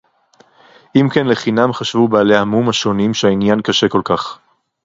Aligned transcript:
אם 0.95 1.09
כן 1.13 1.27
לחינם 1.27 1.73
חשבו 1.73 2.07
בעלי 2.07 2.35
המום 2.37 2.69
השונים 2.69 3.13
שהעניין 3.13 3.61
קשה 3.61 3.89
כל 3.89 4.01
כך… 4.05 4.39